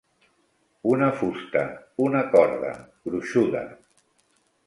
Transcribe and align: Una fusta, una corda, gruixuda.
Una 0.93 1.09
fusta, 1.19 1.61
una 2.07 2.23
corda, 2.33 2.73
gruixuda. 3.11 3.61